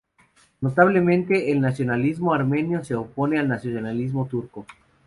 [0.61, 4.65] Notablemente, el nacionalismo armenio se opone al nacionalismo turco.